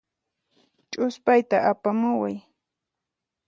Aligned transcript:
Ch'uspayta 0.91 1.57
apamuway. 1.71 2.35